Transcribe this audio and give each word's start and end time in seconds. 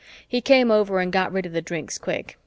He 0.27 0.41
came 0.41 0.71
over 0.71 0.99
and 0.99 1.13
got 1.13 1.31
rid 1.31 1.45
of 1.45 1.51
the 1.53 1.61
drinks 1.61 1.99
quick. 1.99 2.39